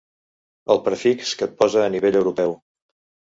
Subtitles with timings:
[0.75, 2.57] El prefix que et posa a nivell europeu.